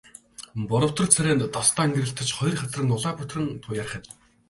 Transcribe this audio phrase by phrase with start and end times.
[0.69, 4.05] Боровтор царай нь тос даан гэрэлтэж, хоёр хацар нь улаа бутран туяарах аж.